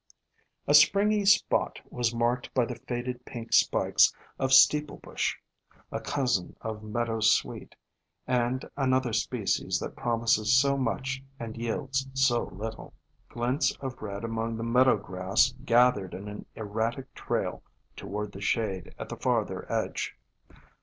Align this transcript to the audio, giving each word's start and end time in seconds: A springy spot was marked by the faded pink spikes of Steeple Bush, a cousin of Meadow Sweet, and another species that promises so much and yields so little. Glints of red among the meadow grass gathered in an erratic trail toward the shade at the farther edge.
A 0.67 0.73
springy 0.73 1.25
spot 1.25 1.79
was 1.91 2.11
marked 2.11 2.51
by 2.55 2.65
the 2.65 2.73
faded 2.73 3.23
pink 3.23 3.53
spikes 3.53 4.11
of 4.39 4.51
Steeple 4.51 4.97
Bush, 4.97 5.37
a 5.91 5.99
cousin 5.99 6.55
of 6.61 6.81
Meadow 6.81 7.19
Sweet, 7.19 7.75
and 8.25 8.67
another 8.75 9.13
species 9.13 9.77
that 9.77 9.95
promises 9.95 10.55
so 10.59 10.75
much 10.75 11.21
and 11.39 11.55
yields 11.55 12.07
so 12.15 12.45
little. 12.45 12.95
Glints 13.29 13.77
of 13.79 14.01
red 14.01 14.23
among 14.23 14.57
the 14.57 14.63
meadow 14.63 14.97
grass 14.97 15.53
gathered 15.65 16.15
in 16.15 16.27
an 16.27 16.47
erratic 16.55 17.13
trail 17.13 17.61
toward 17.95 18.31
the 18.31 18.41
shade 18.41 18.95
at 18.97 19.07
the 19.07 19.17
farther 19.17 19.71
edge. 19.71 20.17